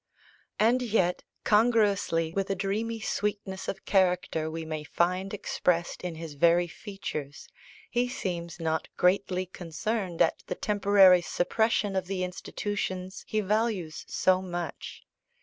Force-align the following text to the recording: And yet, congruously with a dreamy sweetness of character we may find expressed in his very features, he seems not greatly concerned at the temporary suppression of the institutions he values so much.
And 0.57 0.81
yet, 0.81 1.21
congruously 1.43 2.33
with 2.33 2.49
a 2.49 2.55
dreamy 2.55 2.99
sweetness 3.01 3.67
of 3.67 3.85
character 3.85 4.49
we 4.49 4.65
may 4.65 4.83
find 4.83 5.31
expressed 5.31 6.01
in 6.03 6.15
his 6.15 6.33
very 6.33 6.65
features, 6.67 7.47
he 7.87 8.09
seems 8.09 8.59
not 8.59 8.87
greatly 8.97 9.45
concerned 9.45 10.19
at 10.19 10.41
the 10.47 10.55
temporary 10.55 11.21
suppression 11.21 11.95
of 11.95 12.07
the 12.07 12.23
institutions 12.23 13.23
he 13.27 13.41
values 13.41 14.03
so 14.07 14.41
much. 14.41 15.03